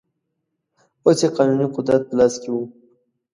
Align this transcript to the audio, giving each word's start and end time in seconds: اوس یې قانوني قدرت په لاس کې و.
اوس 1.05 1.19
یې 1.23 1.29
قانوني 1.35 1.67
قدرت 1.75 2.01
په 2.07 2.13
لاس 2.19 2.33
کې 2.41 2.49
و. 2.53 2.57